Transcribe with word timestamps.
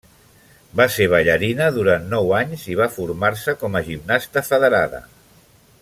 Va 0.79 0.85
ser 0.93 1.05
ballarina 1.11 1.67
durant 1.75 2.07
nou 2.13 2.33
anys 2.39 2.63
i 2.75 2.79
va 2.81 2.89
formar-se 2.95 3.55
com 3.65 3.79
a 3.79 3.83
gimnasta 3.91 4.45
federada. 4.49 5.05